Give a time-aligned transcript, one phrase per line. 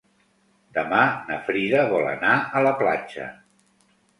[0.77, 3.29] Demà na Frida vol anar a la platja.